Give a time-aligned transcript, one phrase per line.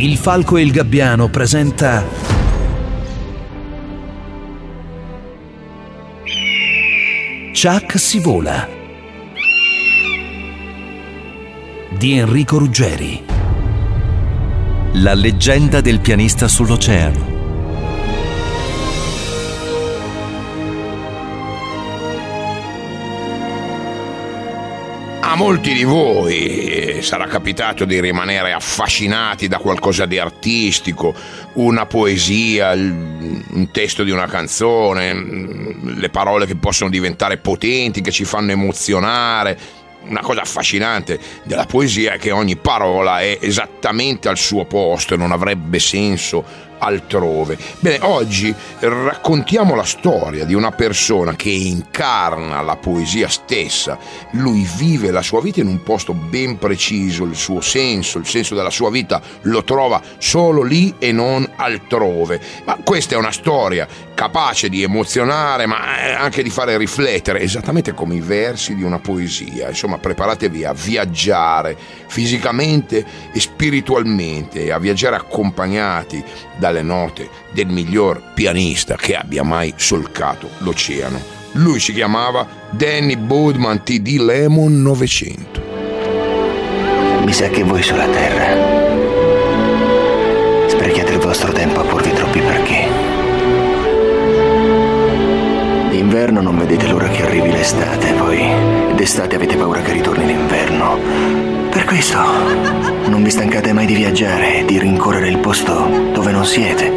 [0.00, 2.02] Il Falco e il Gabbiano presenta
[7.52, 8.66] Chuck si vola
[11.90, 13.24] di Enrico Ruggeri.
[14.92, 17.29] La leggenda del pianista sull'oceano.
[25.40, 31.14] Molti di voi sarà capitato di rimanere affascinati da qualcosa di artistico,
[31.54, 35.14] una poesia, un testo di una canzone,
[35.82, 39.58] le parole che possono diventare potenti, che ci fanno emozionare.
[40.02, 45.16] Una cosa affascinante della poesia è che ogni parola è esattamente al suo posto e
[45.16, 47.56] non avrebbe senso altrove.
[47.78, 53.98] Bene, oggi raccontiamo la storia di una persona che incarna la poesia stessa.
[54.32, 58.54] Lui vive la sua vita in un posto ben preciso, il suo senso, il senso
[58.54, 62.40] della sua vita lo trova solo lì e non altrove.
[62.64, 68.16] Ma questa è una storia capace di emozionare, ma anche di fare riflettere, esattamente come
[68.16, 69.68] i versi di una poesia.
[69.68, 76.22] Insomma, preparatevi a viaggiare fisicamente e spiritualmente, a viaggiare accompagnati
[76.70, 81.20] dalle note del miglior pianista che abbia mai solcato l'oceano.
[81.52, 85.62] Lui si chiamava Danny Boodman TD Lemon 900.
[87.24, 88.78] Mi sa che voi sulla Terra
[90.68, 92.88] sprechiate il vostro tempo a porvi troppi perché.
[95.90, 100.98] D'inverno non vedete l'ora che arrivi l'estate, poi d'estate avete paura che ritorni l'inverno.
[101.70, 102.18] Per questo
[103.08, 106.92] non vi stancate mai di viaggiare, di rincorrere il posto dove non siete,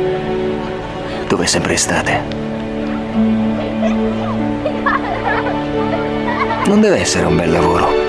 [1.30, 2.22] dove è sempre estate.
[6.66, 8.03] Non deve essere un bel lavoro.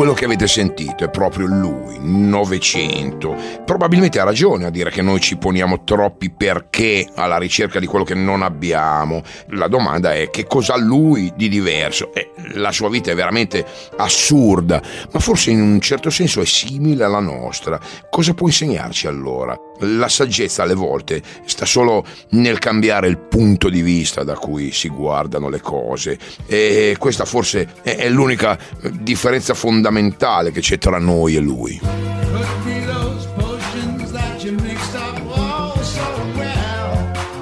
[0.00, 3.36] Quello che avete sentito è proprio lui, 900.
[3.66, 8.06] Probabilmente ha ragione a dire che noi ci poniamo troppi perché alla ricerca di quello
[8.06, 9.20] che non abbiamo.
[9.48, 12.14] La domanda è che cosa ha lui di diverso?
[12.14, 13.62] Eh, la sua vita è veramente
[13.98, 14.80] assurda,
[15.12, 17.78] ma forse in un certo senso è simile alla nostra.
[18.08, 19.54] Cosa può insegnarci allora?
[19.80, 24.88] La saggezza alle volte sta solo nel cambiare il punto di vista da cui si
[24.88, 28.58] guardano le cose e questa forse è l'unica
[28.92, 31.80] differenza fondamentale che c'è tra noi e lui.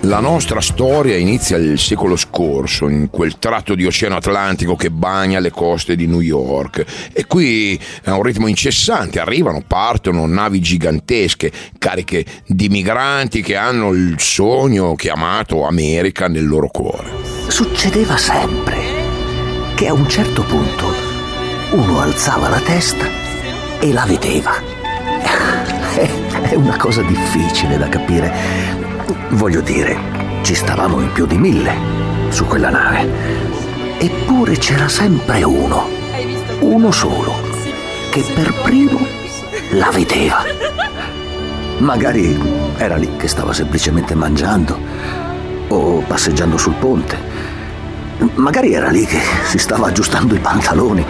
[0.08, 5.38] La nostra storia inizia il secolo scorso, in quel tratto di Oceano Atlantico che bagna
[5.38, 7.10] le coste di New York.
[7.12, 13.92] E qui a un ritmo incessante arrivano, partono navi gigantesche, cariche di migranti che hanno
[13.92, 17.10] il sogno chiamato America nel loro cuore.
[17.48, 18.78] Succedeva sempre
[19.74, 20.86] che a un certo punto
[21.72, 23.06] uno alzava la testa
[23.78, 24.52] e la vedeva.
[26.48, 28.87] È una cosa difficile da capire
[29.30, 29.96] Voglio dire,
[30.42, 31.72] ci stavamo in più di mille
[32.28, 33.08] su quella nave.
[33.98, 35.88] Eppure c'era sempre uno,
[36.60, 37.32] uno solo,
[38.10, 38.98] che per primo
[39.70, 40.44] la vedeva.
[41.78, 42.38] Magari
[42.76, 44.78] era lì che stava semplicemente mangiando
[45.68, 47.16] o passeggiando sul ponte.
[48.34, 51.04] Magari era lì che si stava aggiustando i pantaloni.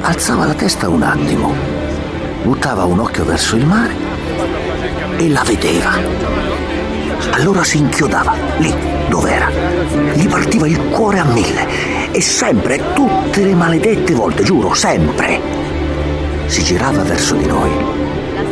[0.00, 1.54] Alzava la testa un attimo,
[2.42, 3.94] buttava un occhio verso il mare
[5.16, 6.33] e la vedeva.
[7.30, 8.74] Allora si inchiodava, lì,
[9.08, 9.50] dove era.
[10.12, 12.12] Gli partiva il cuore a mille.
[12.12, 15.40] E sempre, tutte le maledette volte, giuro, sempre.
[16.46, 17.70] Si girava verso di noi,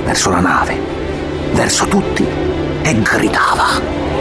[0.04, 0.78] verso la nave,
[1.52, 2.26] verso tutti
[2.82, 4.12] e gridava.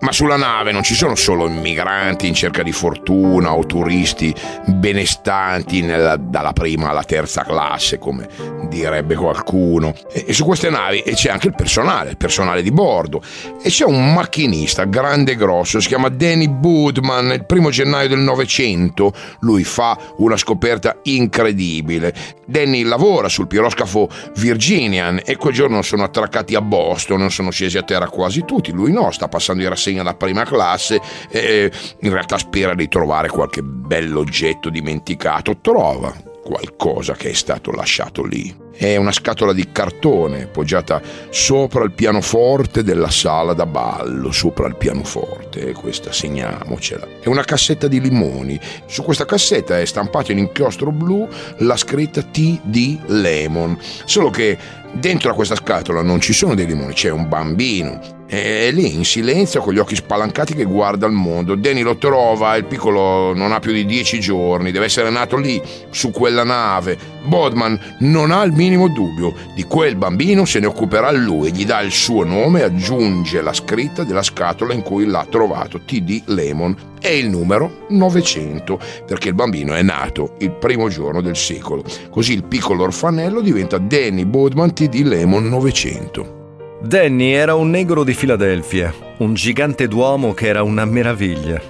[0.00, 4.34] Ma sulla nave non ci sono solo immigranti in cerca di fortuna o turisti
[4.66, 8.26] benestanti nella, dalla prima alla terza classe, come
[8.68, 9.92] direbbe qualcuno.
[10.10, 13.20] E, su queste navi c'è anche il personale, il personale di bordo.
[13.62, 17.32] E c'è un macchinista grande e grosso, si chiama Danny Boodman.
[17.32, 22.14] Il primo gennaio del Novecento lui fa una scoperta incredibile.
[22.46, 27.82] Danny lavora sul piroscafo Virginian e quel giorno sono attraccati a Boston, sono scesi a
[27.82, 28.72] terra quasi tutti.
[28.72, 31.70] Lui no, sta passando i rassegni consegna la prima classe e
[32.00, 35.58] in realtà spera di trovare qualche bell'oggetto dimenticato.
[35.60, 38.68] Trova qualcosa che è stato lasciato lì.
[38.72, 44.76] È una scatola di cartone poggiata sopra il pianoforte della sala da ballo, sopra il
[44.76, 47.06] pianoforte, questa segniamocela.
[47.20, 48.58] È una cassetta di limoni.
[48.86, 51.28] Su questa cassetta è stampata in inchiostro blu
[51.58, 54.56] la scritta TD Lemon, solo che
[54.92, 59.04] dentro a questa scatola non ci sono dei limoni, c'è un bambino è lì in
[59.04, 61.56] silenzio con gli occhi spalancati che guarda il mondo.
[61.56, 65.60] Danny lo trova, il piccolo non ha più di dieci giorni, deve essere nato lì,
[65.90, 71.10] su quella nave, Bodman non ha il minimo dubbio, di quel bambino se ne occuperà
[71.12, 75.80] lui, gli dà il suo nome aggiunge la scritta della scatola in cui l'ha trovato,
[75.80, 81.36] TD Lemon, e il numero 900, perché il bambino è nato il primo giorno del
[81.36, 81.82] secolo.
[82.10, 86.78] Così il piccolo orfanello diventa Danny Bodman TD Lemon 900.
[86.82, 91.62] Danny era un negro di Filadelfia, un gigante d'uomo che era una meraviglia.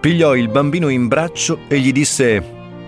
[0.00, 2.42] Pigliò il bambino in braccio e gli disse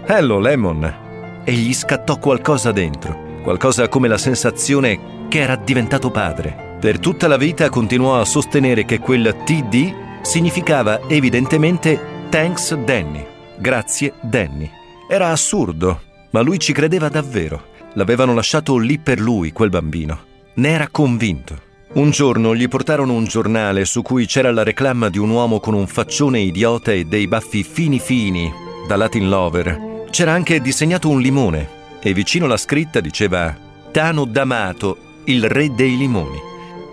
[0.06, 6.76] Hello Lemon e gli scattò qualcosa dentro, qualcosa come la sensazione che era diventato padre.
[6.80, 13.24] Per tutta la vita continuò a sostenere che quel TD significava evidentemente Thanks Danny,
[13.58, 14.70] grazie Danny.
[15.08, 16.00] Era assurdo,
[16.30, 17.68] ma lui ci credeva davvero.
[17.94, 20.20] L'avevano lasciato lì per lui, quel bambino.
[20.54, 21.68] Ne era convinto.
[21.92, 25.74] Un giorno gli portarono un giornale su cui c'era la reclama di un uomo con
[25.74, 28.50] un faccione idiota e dei baffi fini fini,
[28.86, 30.06] da Latin Lover.
[30.10, 33.56] C'era anche disegnato un limone e vicino la scritta diceva
[33.90, 36.38] Tano D'Amato, il re dei limoni.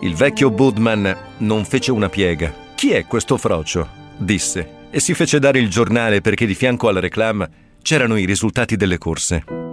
[0.02, 2.54] Il vecchio Budman non fece una piega.
[2.76, 4.06] Chi è questo frocio?
[4.18, 7.48] disse e si fece dare il giornale perché di fianco alla reclama
[7.82, 9.67] c'erano i risultati delle corse.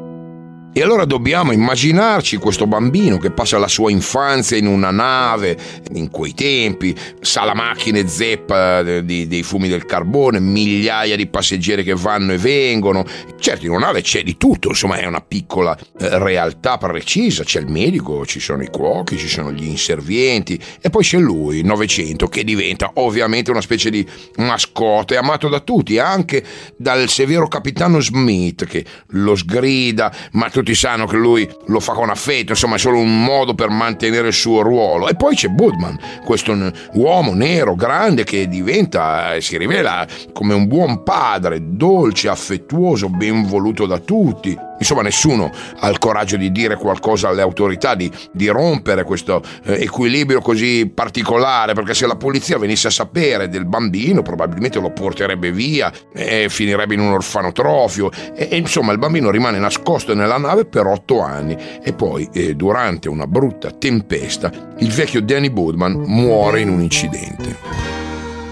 [0.77, 5.57] E allora dobbiamo immaginarci questo bambino che passa la sua infanzia in una nave,
[5.93, 11.95] in quei tempi, sala macchine zeppa dei, dei fumi del carbone, migliaia di passeggeri che
[11.95, 13.05] vanno e vengono.
[13.39, 17.61] Certo, in una nave c'è di tutto, insomma è una piccola eh, realtà precisa, c'è
[17.61, 22.27] il medico, ci sono i cuochi, ci sono gli inservienti e poi c'è lui, 900,
[22.27, 24.05] che diventa ovviamente una specie di
[24.39, 26.43] mascotte, amato da tutti, anche
[26.77, 31.93] dal severo capitano Smith che lo sgrida, ma tutti tutti sanno che lui lo fa
[31.93, 35.09] con affetto, insomma è solo un modo per mantenere il suo ruolo.
[35.09, 36.57] E poi c'è Budman, questo
[36.95, 43.47] uomo nero, grande, che diventa e si rivela come un buon padre, dolce, affettuoso, ben
[43.47, 44.59] voluto da tutti.
[44.79, 49.83] Insomma, nessuno ha il coraggio di dire qualcosa alle autorità, di, di rompere questo eh,
[49.83, 55.53] equilibrio così particolare, perché se la polizia venisse a sapere del bambino, probabilmente lo porterebbe
[55.53, 58.11] via e finirebbe in un orfanotrofio.
[58.35, 62.55] E, e insomma, il bambino rimane nascosto nella nave per otto anni e poi, eh,
[62.55, 67.57] durante una brutta tempesta, il vecchio Danny Budman muore in un incidente.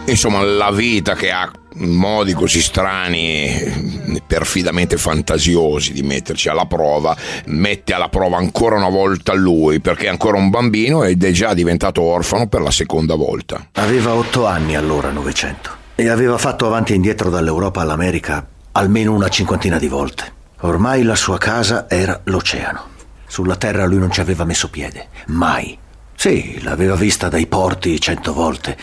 [0.07, 7.17] Insomma, la vita che ha modi così strani, perfidamente fantasiosi di metterci alla prova,
[7.47, 11.55] mette alla prova ancora una volta lui, perché è ancora un bambino ed è già
[11.55, 13.69] diventato orfano per la seconda volta.
[13.73, 19.29] Aveva otto anni allora, Novecento, e aveva fatto avanti e indietro dall'Europa all'America almeno una
[19.29, 20.33] cinquantina di volte.
[20.61, 22.91] Ormai la sua casa era l'oceano.
[23.27, 25.77] Sulla terra lui non ci aveva messo piede, mai.
[26.15, 28.77] Sì, l'aveva vista dai porti cento volte,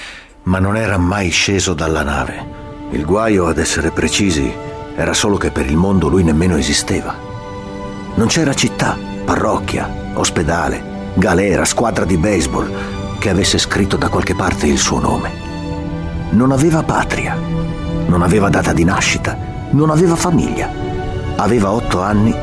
[0.43, 2.58] ma non era mai sceso dalla nave.
[2.91, 4.51] Il guaio, ad essere precisi,
[4.95, 7.15] era solo che per il mondo lui nemmeno esisteva.
[8.15, 12.69] Non c'era città, parrocchia, ospedale, galera, squadra di baseball
[13.19, 15.31] che avesse scritto da qualche parte il suo nome.
[16.31, 17.37] Non aveva patria,
[18.07, 19.37] non aveva data di nascita,
[19.71, 20.69] non aveva famiglia.
[21.35, 22.35] Aveva otto anni,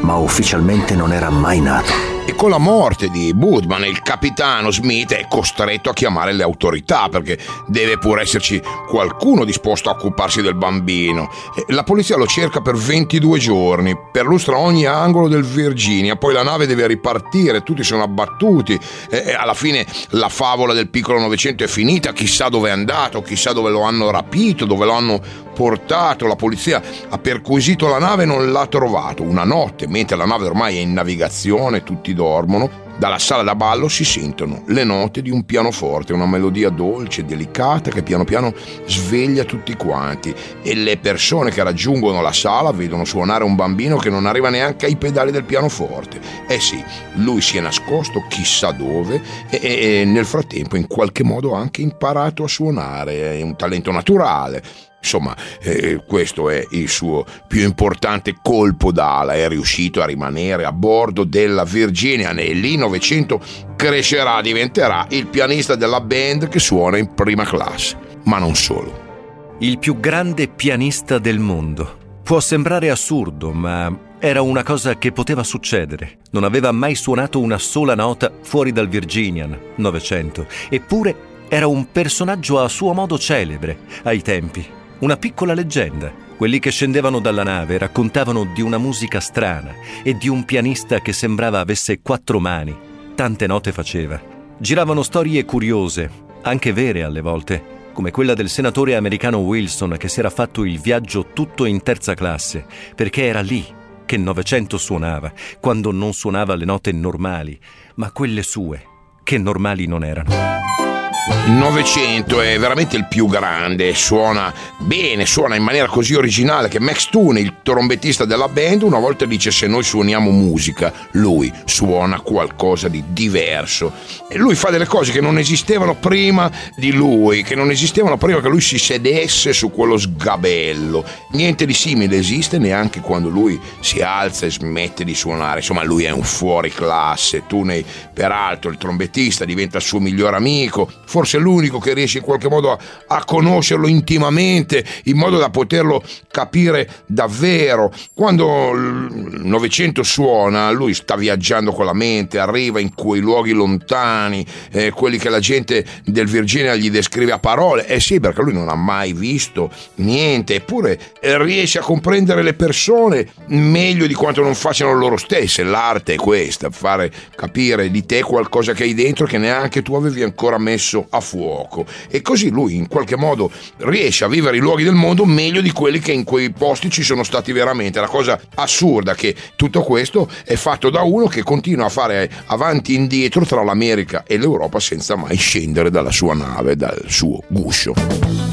[0.00, 2.11] ma ufficialmente non era mai nato.
[2.24, 7.08] E con la morte di Budman il capitano Smith è costretto a chiamare le autorità
[7.08, 7.36] perché
[7.66, 11.28] deve pure esserci qualcuno disposto a occuparsi del bambino.
[11.68, 16.66] La polizia lo cerca per 22 giorni, perlustra ogni angolo del Virginia, poi la nave
[16.66, 18.78] deve ripartire, tutti sono abbattuti
[19.10, 23.52] e alla fine la favola del piccolo Novecento è finita, chissà dove è andato, chissà
[23.52, 25.20] dove lo hanno rapito, dove lo hanno
[25.52, 29.22] portato, la polizia ha perquisito la nave e non l'ha trovato.
[29.22, 33.54] Una notte, mentre la nave ormai è in navigazione, tutti tutti dormono, dalla sala da
[33.54, 38.54] ballo si sentono le note di un pianoforte, una melodia dolce, delicata che piano piano
[38.86, 44.10] sveglia tutti quanti e le persone che raggiungono la sala vedono suonare un bambino che
[44.10, 46.20] non arriva neanche ai pedali del pianoforte.
[46.46, 46.82] Eh sì,
[47.14, 51.82] lui si è nascosto chissà dove e, e, nel frattempo in qualche modo ha anche
[51.82, 54.90] imparato a suonare, è un talento naturale.
[55.02, 60.72] Insomma, eh, questo è il suo più importante colpo d'ala, è riuscito a rimanere a
[60.72, 63.40] bordo della Virginia nel 1900
[63.76, 69.10] crescerà, diventerà il pianista della band che suona in prima classe, ma non solo.
[69.58, 71.98] Il più grande pianista del mondo.
[72.22, 76.18] Può sembrare assurdo, ma era una cosa che poteva succedere.
[76.30, 82.60] Non aveva mai suonato una sola nota fuori dal Virginian 900, eppure era un personaggio
[82.60, 86.12] a suo modo celebre ai tempi una piccola leggenda.
[86.36, 91.12] Quelli che scendevano dalla nave raccontavano di una musica strana e di un pianista che
[91.12, 92.76] sembrava avesse quattro mani.
[93.14, 94.20] Tante note faceva.
[94.58, 96.10] Giravano storie curiose,
[96.42, 100.80] anche vere alle volte, come quella del senatore americano Wilson che si era fatto il
[100.80, 103.64] viaggio tutto in terza classe, perché era lì
[104.06, 107.58] che Novecento suonava, quando non suonava le note normali,
[107.96, 108.84] ma quelle sue,
[109.24, 110.81] che normali non erano.
[111.24, 117.10] Novecento è veramente il più grande, suona bene, suona in maniera così originale che Max
[117.10, 122.88] Toone, il trombettista della band, una volta dice se noi suoniamo musica, lui suona qualcosa
[122.88, 123.92] di diverso.
[124.28, 128.40] E lui fa delle cose che non esistevano prima di lui, che non esistevano prima
[128.40, 131.04] che lui si sedesse su quello sgabello.
[131.32, 135.60] Niente di simile esiste neanche quando lui si alza e smette di suonare.
[135.60, 137.44] Insomma, lui è un fuori classe.
[137.46, 142.48] Toone, peraltro, il trombettista diventa il suo miglior amico forse l'unico che riesce in qualche
[142.48, 142.78] modo a,
[143.08, 147.92] a conoscerlo intimamente, in modo da poterlo capire davvero.
[148.14, 154.42] Quando il Novecento suona, lui sta viaggiando con la mente, arriva in quei luoghi lontani,
[154.70, 157.86] eh, quelli che la gente del Virginia gli descrive a parole.
[157.86, 163.28] Eh sì, perché lui non ha mai visto niente, eppure riesce a comprendere le persone
[163.48, 165.62] meglio di quanto non facciano loro stesse.
[165.62, 170.22] L'arte è questa, fare capire di te qualcosa che hai dentro che neanche tu avevi
[170.22, 174.84] ancora messo a fuoco e così lui in qualche modo riesce a vivere i luoghi
[174.84, 178.00] del mondo meglio di quelli che in quei posti ci sono stati veramente.
[178.00, 182.94] La cosa assurda che tutto questo è fatto da uno che continua a fare avanti
[182.94, 188.51] e indietro tra l'America e l'Europa senza mai scendere dalla sua nave, dal suo guscio.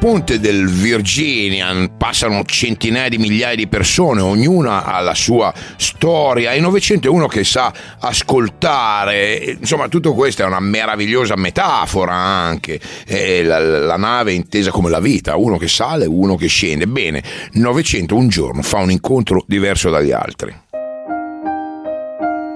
[0.00, 6.52] Ponte del Virginian passano centinaia di migliaia di persone, ognuna ha la sua storia.
[6.52, 12.80] E 900 è uno che sa ascoltare, insomma tutto questo è una meravigliosa metafora anche,
[13.42, 18.16] la, la nave intesa come la vita, uno che sale, uno che scende, bene, 900
[18.16, 20.68] un giorno fa un incontro diverso dagli altri.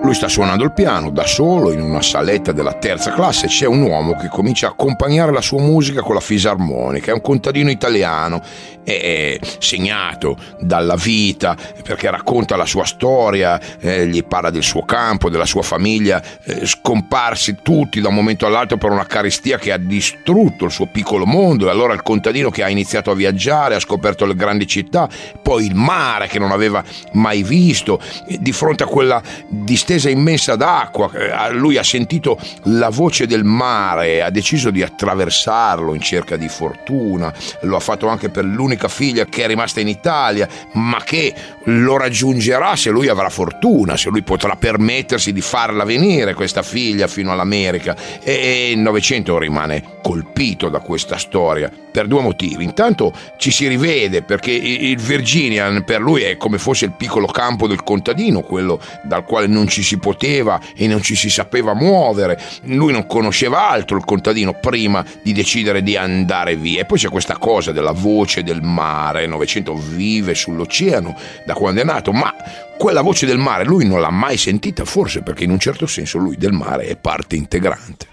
[0.04, 3.46] Lui sta suonando il piano da solo in una saletta della terza classe.
[3.46, 7.10] C'è un uomo che comincia a accompagnare la sua musica con la fisarmonica.
[7.10, 8.42] È un contadino italiano,
[8.84, 15.30] è segnato dalla vita perché racconta la sua storia, eh, gli parla del suo campo,
[15.30, 19.78] della sua famiglia, eh, scomparsi tutti da un momento all'altro per una carestia che ha
[19.78, 21.66] distrutto il suo piccolo mondo.
[21.66, 25.08] E allora il contadino che ha iniziato a viaggiare, ha scoperto le grandi città,
[25.40, 30.56] poi il mare che non aveva mai visto, di fronte a quella distesa distesa immensa
[30.56, 36.36] d'acqua, eh, lui ha sentito la voce del mare, ha deciso di attraversarlo in cerca
[36.36, 41.02] di fortuna, lo ha fatto anche per l'unica figlia che è rimasta in Italia, ma
[41.04, 41.32] che
[41.64, 47.06] lo raggiungerà se lui avrà fortuna, se lui potrà permettersi di farla venire questa figlia
[47.06, 47.96] fino all'America.
[48.22, 52.64] E il Novecento rimane colpito da questa storia per due motivi.
[52.64, 57.68] Intanto ci si rivede perché il Virginian per lui è come fosse il piccolo campo
[57.68, 62.40] del contadino, quello dal quale non ci si poteva e non ci si sapeva muovere.
[62.64, 66.80] Lui non conosceva altro il contadino prima di decidere di andare via.
[66.80, 69.26] E poi c'è questa cosa della voce del mare.
[69.26, 72.34] Novecento vive sull'oceano da quando è nato, ma
[72.76, 76.18] quella voce del mare lui non l'ha mai sentita, forse perché in un certo senso
[76.18, 78.06] lui del mare è parte integrante.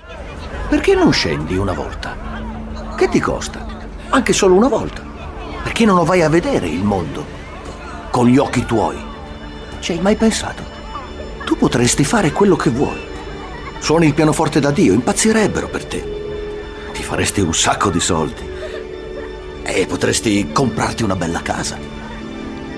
[0.70, 2.16] Perché non scendi una volta?
[2.96, 3.66] Che ti costa?
[4.10, 5.02] Anche solo una volta.
[5.64, 7.26] Perché non lo vai a vedere il mondo?
[8.12, 8.98] Con gli occhi tuoi.
[9.80, 10.81] Ci hai mai pensato?
[11.52, 12.98] Tu potresti fare quello che vuoi.
[13.80, 16.02] Suoni il pianoforte da Dio, impazzirebbero per te.
[16.94, 18.42] Ti faresti un sacco di soldi.
[19.62, 21.78] E potresti comprarti una bella casa.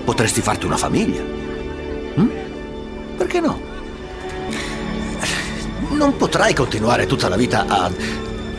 [0.03, 1.22] Potresti farti una famiglia.
[1.22, 2.30] Hm?
[3.15, 3.62] Perché no?
[5.92, 7.92] Non potrai continuare tutta la vita a,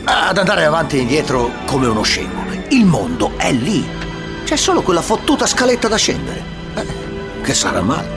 [0.05, 2.45] ad andare avanti e indietro come uno scemo.
[2.69, 3.85] Il mondo è lì.
[4.45, 6.41] C'è solo quella fottuta scaletta da scendere.
[6.75, 6.85] Eh,
[7.41, 8.14] che sarà male.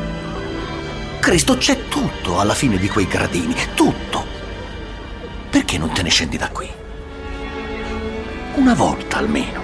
[1.20, 4.24] Cristo c'è tutto alla fine di quei gradini, tutto.
[5.50, 6.68] Perché non te ne scendi da qui?
[8.54, 9.62] Una volta almeno.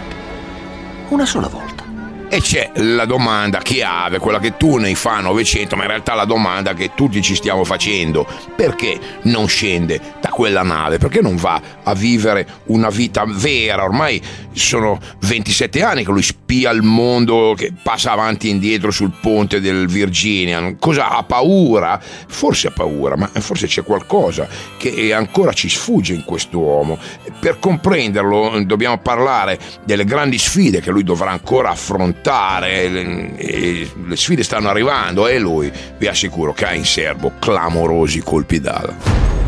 [1.08, 1.84] Una sola volta.
[2.28, 6.24] E c'è la domanda chiave, quella che tu ne fa 900, ma in realtà la
[6.24, 10.98] domanda che tutti ci stiamo facendo, perché non scende da quella nave?
[10.98, 13.84] Perché non va a vivere una vita vera?
[13.84, 14.20] Ormai
[14.52, 19.60] sono 27 anni che lui spia il mondo, che passa avanti e indietro sul ponte
[19.60, 20.74] del Virginia.
[20.80, 22.00] Cosa ha paura?
[22.26, 26.98] Forse ha paura, ma forse c'è qualcosa che ancora ci sfugge in quest'uomo.
[27.38, 32.88] Per comprenderlo dobbiamo parlare delle grandi sfide che lui dovrà ancora affrontare.
[32.88, 38.58] Le, le sfide stanno arrivando e lui, vi assicuro, che ha in serbo clamorosi colpi
[38.58, 39.43] d'ala.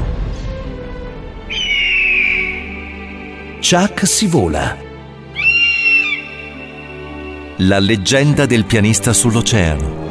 [3.68, 4.76] Chuck si vola
[7.56, 10.04] la leggenda del pianista sull'oceano.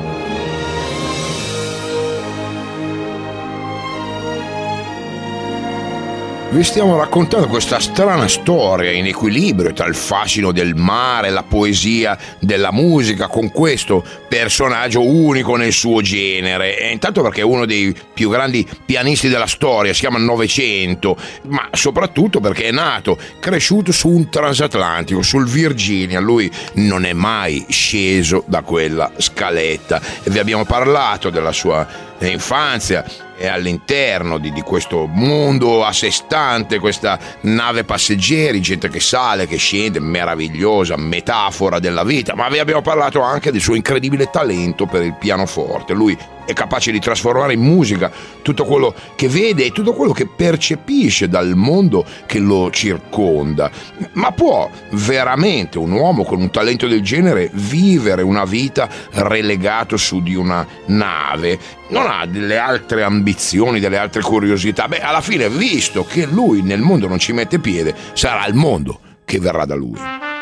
[6.55, 12.17] vi stiamo raccontando questa strana storia in equilibrio tra il fascino del mare, la poesia
[12.39, 14.05] della musica, con questo
[14.35, 16.77] personaggio unico nel suo genere.
[16.77, 21.69] E intanto perché è uno dei più grandi pianisti della storia, si chiama Novecento, ma
[21.71, 26.19] soprattutto perché è nato, cresciuto su un transatlantico, sul Virginia.
[26.19, 30.01] Lui non è mai sceso da quella scaletta.
[30.23, 31.87] E vi abbiamo parlato della sua
[32.19, 33.05] infanzia
[33.37, 39.45] è all'interno di, di, questo mondo a sé stante, questa nave passeggeri, gente che sale,
[39.45, 44.85] che scende, meravigliosa metafora della vita, ma vi abbiamo parlato anche del suo incredibile talento
[44.85, 45.93] per il pianoforte.
[45.93, 50.27] Lui è capace di trasformare in musica tutto quello che vede e tutto quello che
[50.27, 53.69] percepisce dal mondo che lo circonda.
[54.13, 60.21] Ma può veramente un uomo con un talento del genere vivere una vita relegato su
[60.21, 61.57] di una nave?
[61.89, 64.87] Non ha delle altre ambizioni, delle altre curiosità?
[64.87, 68.99] Beh, alla fine, visto che lui nel mondo non ci mette piede, sarà il mondo
[69.25, 70.34] che verrà da lui.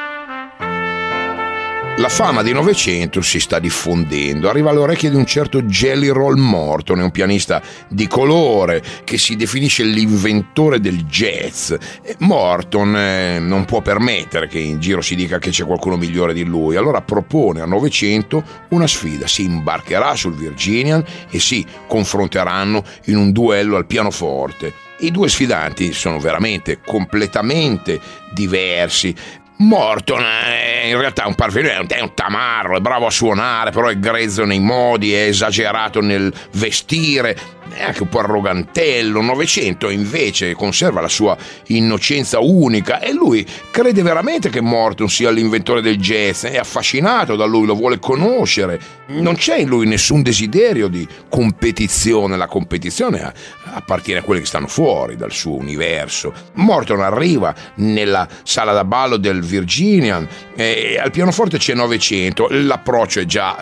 [1.98, 6.40] La fama di Novecento si sta diffondendo, arriva alle orecchie di un certo Jelly Roll
[6.40, 11.72] Morton, un pianista di colore che si definisce l'inventore del jazz.
[12.18, 16.44] Morton eh, non può permettere che in giro si dica che c'è qualcuno migliore di
[16.44, 23.18] lui, allora propone a Novecento una sfida, si imbarcherà sul Virginian e si confronteranno in
[23.18, 24.74] un duello al pianoforte.
[25.00, 28.00] I due sfidanti sono veramente completamente
[28.34, 29.14] diversi,
[29.64, 33.98] Morton è in realtà un parfumino, è un tamarro, è bravo a suonare, però è
[33.98, 37.38] grezzo nei modi, è esagerato nel vestire,
[37.76, 39.22] è anche un po' arrogantello.
[39.22, 41.36] Novecento invece conserva la sua
[41.68, 47.46] innocenza unica e lui crede veramente che Morton sia l'inventore del jazz, è affascinato da
[47.46, 48.80] lui, lo vuole conoscere.
[49.08, 53.34] Non c'è in lui nessun desiderio di competizione, la competizione
[53.66, 56.34] appartiene a quelli che stanno fuori dal suo universo.
[56.54, 63.26] Morton arriva nella sala da ballo del Virginian e al pianoforte c'è 900, l'approccio è
[63.26, 63.58] già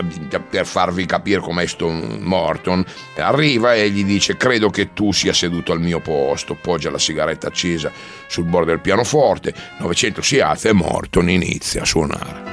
[0.50, 2.84] per farvi capire com'è sto Morton.
[3.18, 7.48] Arriva e gli dice credo che tu sia seduto al mio posto, poggia la sigaretta
[7.48, 7.92] accesa
[8.28, 12.52] sul bordo del pianoforte, 900 si alza e Morton inizia a suonare.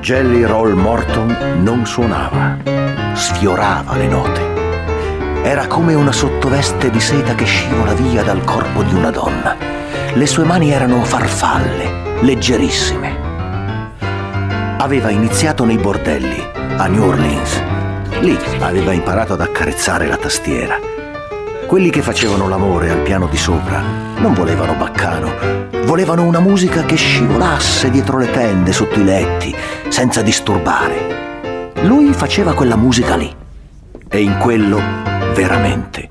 [0.00, 2.56] Jelly Roll Morton non suonava,
[3.14, 4.40] sfiorava le note.
[5.42, 9.54] Era come una sottoveste di seta che scivola via dal corpo di una donna.
[10.14, 13.16] Le sue mani erano farfalle, leggerissime.
[14.78, 17.62] Aveva iniziato nei bordelli, a New Orleans,
[18.20, 20.78] Lì aveva imparato ad accarezzare la tastiera.
[21.66, 23.80] Quelli che facevano l'amore al piano di sopra
[24.18, 25.32] non volevano baccano,
[25.84, 29.54] volevano una musica che scivolasse dietro le tende, sotto i letti,
[29.88, 31.70] senza disturbare.
[31.82, 33.32] Lui faceva quella musica lì
[34.08, 34.80] e in quello
[35.34, 36.10] veramente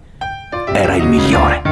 [0.72, 1.66] era il migliore.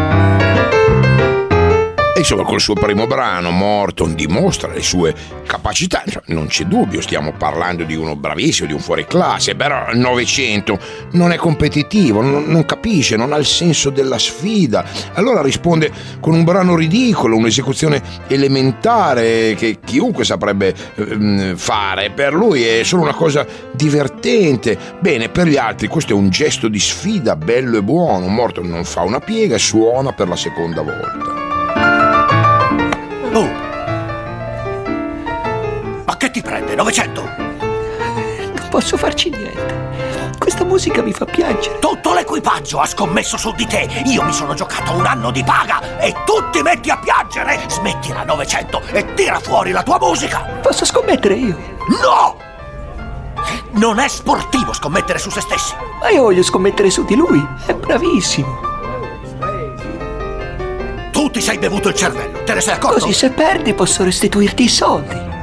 [2.26, 5.14] Insomma, col suo primo brano, Morton dimostra le sue
[5.46, 6.04] capacità.
[6.26, 10.80] Non c'è dubbio, stiamo parlando di uno bravissimo, di un fuoriclasse, però il Novecento
[11.12, 14.84] non è competitivo, non, non capisce, non ha il senso della sfida.
[15.14, 22.10] Allora risponde con un brano ridicolo, un'esecuzione elementare che chiunque saprebbe ehm, fare.
[22.10, 24.76] Per lui è solo una cosa divertente.
[25.00, 28.28] Bene, per gli altri questo è un gesto di sfida bello e buono.
[28.30, 31.45] Morton non fa una piega e suona per la seconda volta.
[38.76, 40.34] Posso farci niente.
[40.38, 41.80] Questa musica mi fa piangere.
[41.80, 43.88] Tutto l'equipaggio ha scommesso su di te.
[44.04, 47.58] Io mi sono giocato un anno di paga e tu ti metti a piangere.
[47.70, 50.40] Smettila, 900, e tira fuori la tua musica.
[50.62, 51.58] Posso scommettere io?
[52.02, 52.38] No!
[53.80, 55.74] Non è sportivo scommettere su se stessi.
[56.02, 57.48] Ma io voglio scommettere su di lui.
[57.66, 58.74] È bravissimo
[61.36, 63.00] ti sei bevuto il cervello, te ne sei accorto?
[63.00, 65.35] Così se perdi posso restituirti i soldi.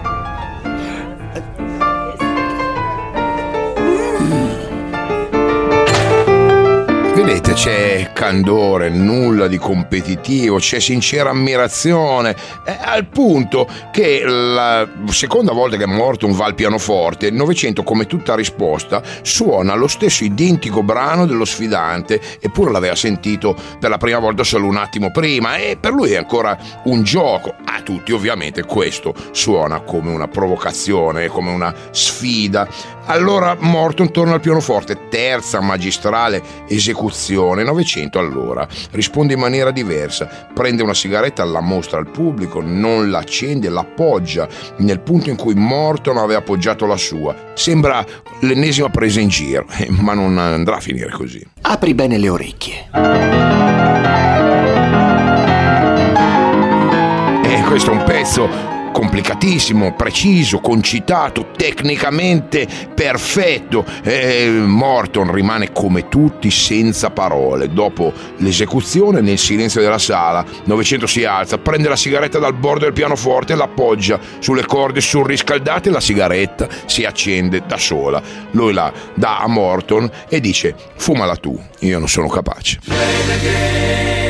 [7.33, 15.53] Vedete, c'è candore, nulla di competitivo, c'è sincera ammirazione, eh, al punto che la seconda
[15.53, 20.83] volta che Morton va al pianoforte, il Novecento, come tutta risposta, suona lo stesso identico
[20.83, 25.79] brano dello sfidante, eppure l'aveva sentito per la prima volta solo un attimo prima, e
[25.81, 27.55] per lui è ancora un gioco.
[27.65, 32.69] A tutti ovviamente questo suona come una provocazione, come una sfida.
[33.07, 40.49] Allora Morton torna al pianoforte, terza magistrale esecuzione reazione 900 all'ora, risponde in maniera diversa,
[40.53, 46.17] prende una sigaretta, la mostra al pubblico, non l'accende, l'appoggia nel punto in cui Morton
[46.17, 47.35] aveva appoggiato la sua.
[47.55, 48.05] Sembra
[48.41, 49.67] l'ennesima presa in giro,
[50.01, 51.47] ma non andrà a finire così.
[51.61, 52.89] Apri bene le orecchie.
[57.45, 63.85] Eh, questo è un pezzo complicatissimo, preciso, concitato, tecnicamente perfetto.
[64.03, 67.73] E Morton rimane come tutti senza parole.
[67.73, 72.93] Dopo l'esecuzione, nel silenzio della sala, Novecento si alza, prende la sigaretta dal bordo del
[72.93, 78.23] pianoforte, l'appoggia sulle corde surriscaldate e la sigaretta si accende da sola.
[78.53, 84.22] Lui la dà a Morton e dice: Fumala tu, io non sono capace.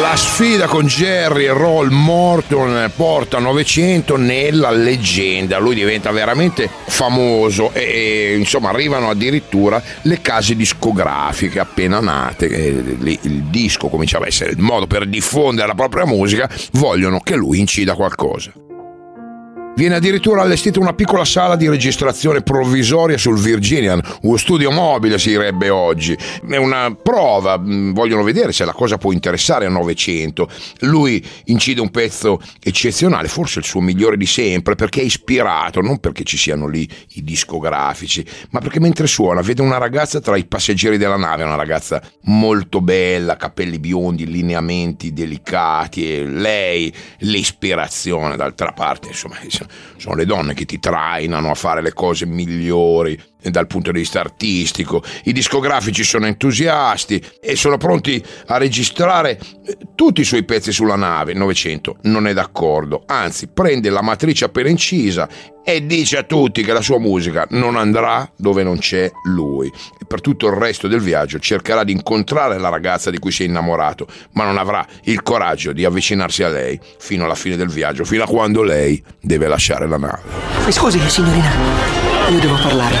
[0.00, 5.58] La sfida con Jerry Roll Morton porta 900 nella leggenda.
[5.58, 12.44] Lui diventa veramente famoso e, e insomma arrivano addirittura le case discografiche appena nate.
[12.46, 16.46] il disco cominciava a essere il modo per diffondere la propria musica.
[16.72, 18.52] Vogliono che lui incida qualcosa.
[19.76, 25.28] Viene addirittura allestita una piccola sala di registrazione provvisoria sul Virginian, uno studio mobile si
[25.28, 26.16] direbbe oggi.
[26.48, 30.48] È una prova, mm, vogliono vedere se la cosa può interessare a 900.
[30.80, 35.98] Lui incide un pezzo eccezionale, forse il suo migliore di sempre, perché è ispirato, non
[35.98, 40.46] perché ci siano lì i discografici, ma perché mentre suona vede una ragazza tra i
[40.46, 48.72] passeggeri della nave, una ragazza molto bella, capelli biondi, lineamenti delicati, e lei l'ispirazione, d'altra
[48.72, 49.36] parte, insomma
[49.96, 54.20] sono le donne che ti trainano a fare le cose migliori dal punto di vista
[54.20, 55.02] artistico.
[55.24, 60.96] I discografici sono entusiasti e sono pronti a registrare eh, tutti i suoi pezzi sulla
[60.96, 61.34] nave.
[61.34, 65.28] 900 non è d'accordo, anzi prende la matrice appena incisa
[65.68, 69.66] e dice a tutti che la sua musica non andrà dove non c'è lui.
[69.66, 73.42] E per tutto il resto del viaggio cercherà di incontrare la ragazza di cui si
[73.42, 77.68] è innamorato, ma non avrà il coraggio di avvicinarsi a lei fino alla fine del
[77.68, 80.22] viaggio, fino a quando lei deve lasciare la nave.
[80.68, 82.98] Scusi, signorina, io devo parlarle.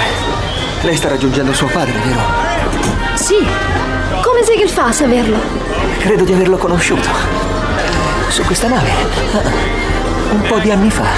[0.82, 2.20] Lei sta raggiungendo suo padre, vero?
[3.14, 3.44] Sì.
[4.22, 5.38] Come Segel fa a saperlo?
[5.98, 7.08] Credo di averlo conosciuto.
[8.28, 8.90] Su questa nave.
[10.30, 11.08] Un po' di anni fa.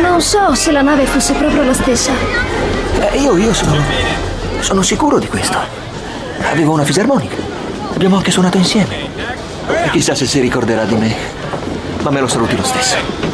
[0.00, 2.12] Non so se la nave fosse proprio la stessa.
[3.00, 3.82] Eh, io, io sono.
[4.60, 5.58] sono sicuro di questo.
[6.50, 7.36] Avevo una fisarmonica.
[7.92, 9.08] Abbiamo anche suonato insieme.
[9.84, 11.14] E chissà se si ricorderà di me.
[12.02, 13.25] Ma me lo saluti lo stesso.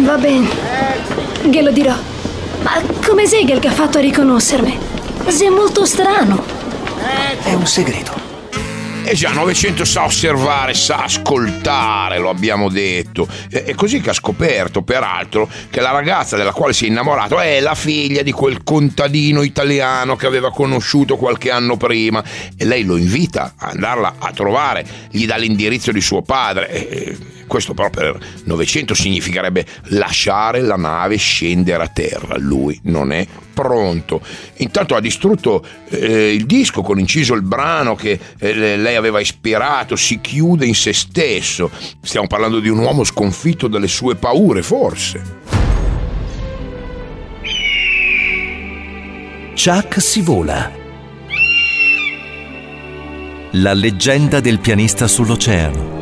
[0.00, 0.48] Va bene.
[1.42, 1.94] Glielo dirò.
[2.62, 4.78] Ma come Segel che ha fatto a riconoscermi?
[5.28, 6.42] Sei molto strano.
[7.42, 8.26] È un segreto.
[9.04, 13.26] E già 900 sa osservare, sa ascoltare, lo abbiamo detto.
[13.48, 17.58] È così che ha scoperto, peraltro, che la ragazza della quale si è innamorato è
[17.60, 22.22] la figlia di quel contadino italiano che aveva conosciuto qualche anno prima.
[22.54, 26.68] E lei lo invita a andarla a trovare, gli dà l'indirizzo di suo padre.
[26.68, 27.16] E
[27.48, 32.36] questo però per 900 significherebbe lasciare la nave scendere a terra.
[32.38, 34.20] Lui non è pronto.
[34.58, 39.96] Intanto ha distrutto eh, il disco con inciso il brano che eh, lei aveva ispirato,
[39.96, 41.68] si chiude in se stesso.
[42.00, 45.36] Stiamo parlando di un uomo sconfitto dalle sue paure, forse.
[49.56, 50.70] Chuck si vola.
[53.52, 55.97] La leggenda del pianista sull'oceano.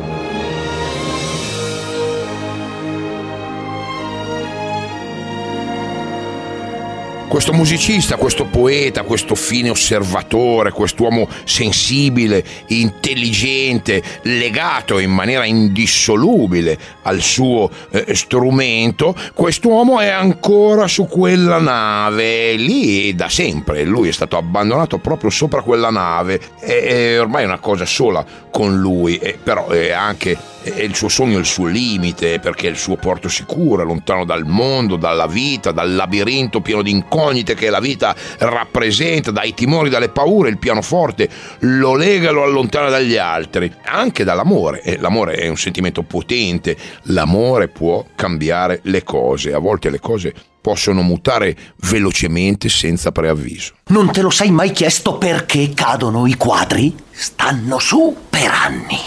[7.37, 17.21] Questo musicista, questo poeta, questo fine osservatore, quest'uomo sensibile, intelligente, legato in maniera indissolubile al
[17.21, 24.35] suo eh, strumento, quest'uomo è ancora su quella nave, lì da sempre, lui è stato
[24.35, 29.67] abbandonato proprio sopra quella nave, è, è ormai una cosa sola con lui, eh, però
[29.67, 33.27] è anche e il suo sogno è il suo limite, perché è il suo porto
[33.27, 39.31] sicuro, lontano dal mondo, dalla vita, dal labirinto pieno di incognite che la vita rappresenta,
[39.31, 44.81] dai timori, dalle paure, il pianoforte lo lega e lo allontana dagli altri, anche dall'amore.
[44.81, 50.33] E l'amore è un sentimento potente, l'amore può cambiare le cose, a volte le cose
[50.67, 53.75] possono mutare velocemente senza preavviso.
[53.87, 56.93] Non te lo sei mai chiesto perché cadono i quadri?
[57.09, 58.99] Stanno su per anni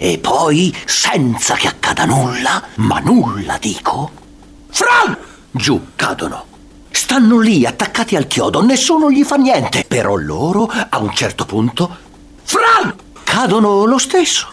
[0.00, 4.10] e poi, senza che accada nulla, ma nulla dico,
[4.70, 5.16] Fran!
[5.52, 6.46] Giù cadono.
[6.90, 11.96] Stanno lì attaccati al chiodo, nessuno gli fa niente, però loro a un certo punto,
[12.42, 12.92] Fran!
[13.22, 14.48] Cadono lo stesso.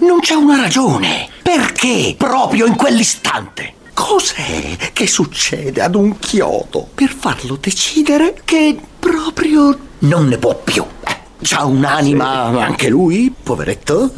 [0.00, 1.28] Non c'è una ragione.
[1.42, 3.74] Perché proprio in quell'istante?
[4.08, 10.84] Cos'è che succede ad un chiodo per farlo decidere che proprio non ne può più?
[11.04, 14.12] Eh, c'ha un'anima anche lui, poveretto.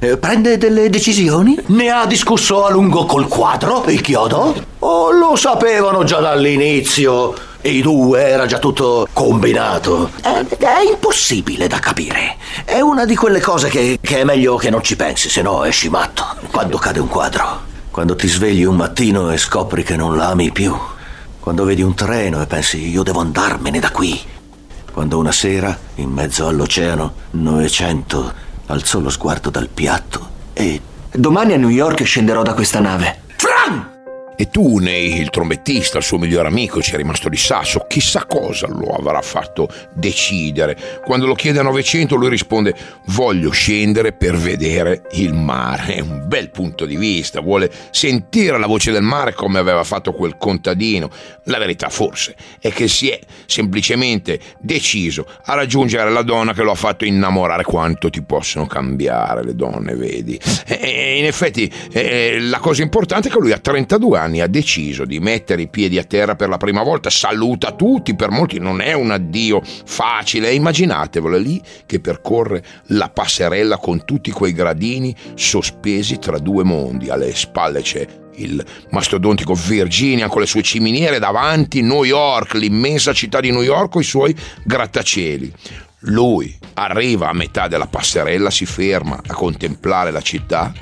[0.00, 1.58] Eh, prende delle decisioni?
[1.68, 4.54] Ne ha discusso a lungo col quadro, il chiodo?
[4.80, 10.10] O lo sapevano già dall'inizio I due era già tutto combinato.
[10.20, 12.36] È, è impossibile da capire.
[12.62, 15.64] È una di quelle cose che, che è meglio che non ci pensi, se no
[15.64, 16.24] esci matto.
[16.52, 17.67] Quando cade un quadro.
[17.98, 20.72] Quando ti svegli un mattino e scopri che non la ami più.
[21.40, 24.16] Quando vedi un treno e pensi io devo andarmene da qui.
[24.92, 28.32] Quando una sera, in mezzo all'oceano, Novecento
[28.66, 30.80] alzò lo sguardo dal piatto e...
[31.10, 33.22] Domani a New York scenderò da questa nave.
[34.40, 37.86] E Tunei, il trombettista, il suo migliore amico, ci è rimasto di sasso.
[37.88, 41.00] Chissà cosa lo avrà fatto decidere.
[41.04, 42.72] Quando lo chiede a 900 lui risponde
[43.06, 45.94] voglio scendere per vedere il mare.
[45.96, 50.12] È un bel punto di vista, vuole sentire la voce del mare come aveva fatto
[50.12, 51.10] quel contadino.
[51.46, 56.70] La verità forse è che si è semplicemente deciso a raggiungere la donna che lo
[56.70, 57.64] ha fatto innamorare.
[57.64, 60.38] Quanto ti possono cambiare le donne, vedi?
[60.64, 64.46] E in effetti eh, la cosa importante è che lui ha 32 anni anni ha
[64.46, 68.58] deciso di mettere i piedi a terra per la prima volta, saluta tutti, per molti
[68.58, 75.14] non è un addio facile, immaginatevelo lì che percorre la passerella con tutti quei gradini
[75.34, 81.18] sospesi tra due mondi, alle spalle c'è il mastodontico Virginia con le sue ciminiere.
[81.18, 85.52] Davanti, New York, l'immensa città di New York con i suoi grattacieli.
[86.02, 90.72] Lui arriva a metà della passerella, si ferma a contemplare la città,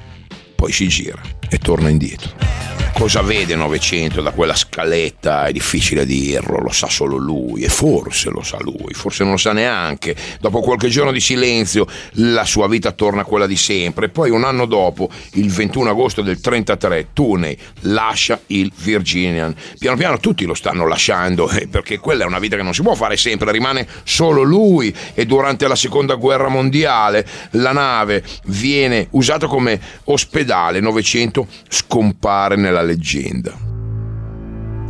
[0.55, 2.67] poi si gira e torna indietro.
[2.99, 8.31] Cosa vede 900 da quella scaletta è difficile dirlo, lo sa solo lui e forse
[8.31, 10.17] lo sa lui, forse non lo sa neanche.
[10.41, 14.09] Dopo qualche giorno di silenzio la sua vita torna a quella di sempre.
[14.09, 19.55] Poi un anno dopo, il 21 agosto del 33, Tuney lascia il Virginian.
[19.79, 22.81] Piano piano tutti lo stanno lasciando eh, perché quella è una vita che non si
[22.81, 29.09] può fare sempre, rimane solo lui e durante la seconda guerra mondiale la nave viene
[29.11, 31.36] usata come ospedale, 900
[31.69, 33.76] scompare nella leggenda.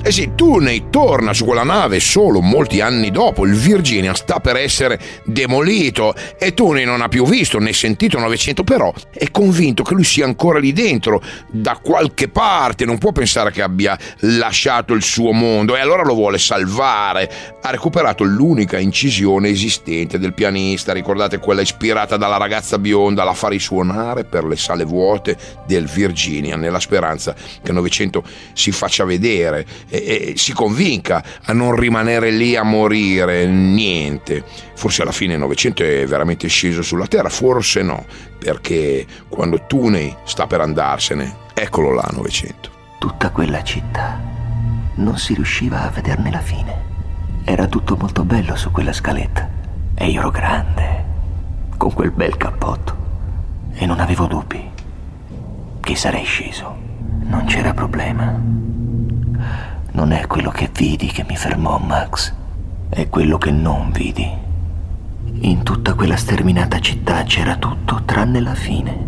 [0.02, 3.44] Eh sì, Tourney torna su quella nave solo molti anni dopo.
[3.44, 8.62] Il Virginia sta per essere demolito e Tourney non ha più visto né sentito 900,
[8.62, 12.85] però è convinto che lui sia ancora lì dentro, da qualche parte.
[12.85, 17.28] Non può pensare che abbia lasciato il suo mondo e allora lo vuole salvare.
[17.61, 23.48] Ha recuperato l'unica incisione esistente del pianista, ricordate quella ispirata dalla ragazza bionda, la fa
[23.48, 30.35] risuonare per le sale vuote del Virginia, nella speranza che 900 si faccia vedere e,
[30.37, 34.44] si convinca a non rimanere lì a morire, niente.
[34.75, 38.05] Forse alla fine il Novecento è veramente sceso sulla Terra, forse no,
[38.38, 42.70] perché quando Tunei sta per andarsene, eccolo là Novecento.
[42.99, 44.18] Tutta quella città
[44.96, 46.85] non si riusciva a vederne la fine.
[47.44, 49.49] Era tutto molto bello su quella scaletta
[49.94, 51.05] e io ero grande,
[51.77, 53.05] con quel bel cappotto
[53.75, 54.70] e non avevo dubbi
[55.81, 56.77] che sarei sceso.
[57.25, 58.40] Non c'era problema.
[59.96, 62.30] Non è quello che vidi che mi fermò, Max.
[62.90, 64.30] È quello che non vidi.
[65.40, 69.06] In tutta quella sterminata città c'era tutto tranne la fine.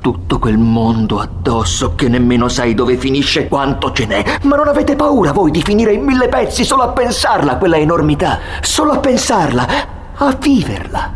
[0.00, 4.24] Tutto quel mondo addosso che nemmeno sai dove finisce quanto ce n'è.
[4.42, 8.38] Ma non avete paura voi di finire in mille pezzi solo a pensarla, quella enormità.
[8.60, 9.66] Solo a pensarla,
[10.14, 11.14] a viverla.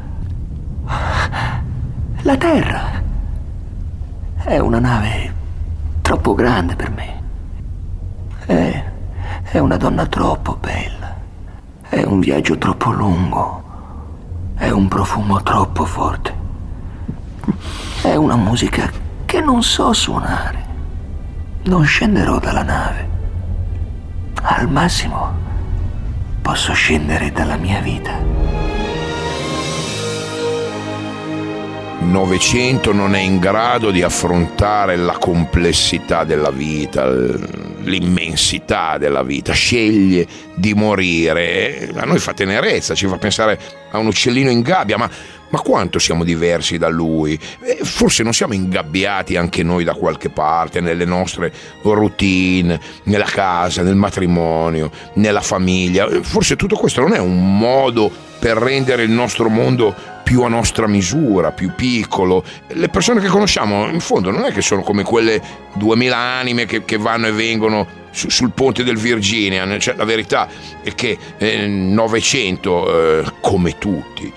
[2.22, 3.02] La Terra
[4.42, 5.32] è una nave
[6.02, 7.23] troppo grande per me.
[8.46, 8.84] È,
[9.42, 11.16] è una donna troppo bella.
[11.88, 13.62] È un viaggio troppo lungo.
[14.56, 16.34] È un profumo troppo forte.
[18.02, 18.90] È una musica
[19.24, 20.62] che non so suonare.
[21.64, 23.08] Non scenderò dalla nave.
[24.42, 25.32] Al massimo
[26.42, 28.12] posso scendere dalla mia vita.
[32.00, 37.06] Novecento non è in grado di affrontare la complessità della vita,
[37.86, 41.90] l'immensità della vita, sceglie di morire.
[41.94, 43.58] A noi fa tenerezza, ci fa pensare
[43.90, 45.08] a un uccellino in gabbia, ma,
[45.48, 47.38] ma quanto siamo diversi da lui?
[47.82, 53.96] Forse non siamo ingabbiati anche noi da qualche parte, nelle nostre routine, nella casa, nel
[53.96, 56.08] matrimonio, nella famiglia.
[56.22, 60.88] Forse tutto questo non è un modo per rendere il nostro mondo più a nostra
[60.88, 62.42] misura, più piccolo.
[62.68, 65.40] Le persone che conosciamo, in fondo, non è che sono come quelle
[65.74, 69.78] duemila anime che, che vanno e vengono su, sul ponte del Virginia.
[69.78, 70.48] Cioè, la verità
[70.82, 74.32] è che eh, 900, eh, come tutti,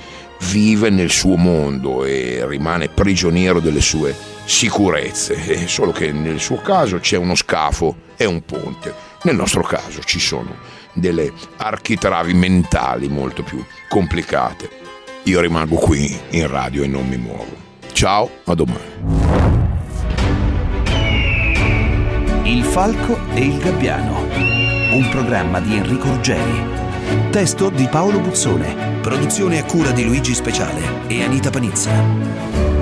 [0.52, 5.43] vive nel suo mondo e rimane prigioniero delle sue sicurezze.
[5.45, 8.93] Eh, solo che nel suo caso c'è uno scafo e un ponte.
[9.23, 14.77] Nel nostro caso ci sono delle architravi mentali molto più complicate
[15.28, 17.56] io rimango qui in radio e non mi muovo.
[17.92, 18.96] Ciao, a domani.
[22.44, 24.26] Il falco e il gabbiano
[24.92, 26.76] un programma di Enrico Ruggeri.
[27.30, 32.77] Testo di Paolo Buzzone, produzione a cura di Luigi Speciale e Anita Panizza.